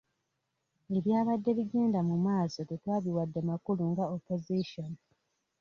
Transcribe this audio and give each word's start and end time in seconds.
Ebyabadde 0.97 1.51
bigenda 1.57 1.99
mu 2.09 2.15
maaso 2.25 2.59
tetwabiwadde 2.69 3.39
makulu 3.49 3.83
nga 3.91 4.05
opozisoni. 4.15 4.99